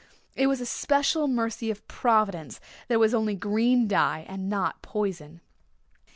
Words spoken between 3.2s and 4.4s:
green dye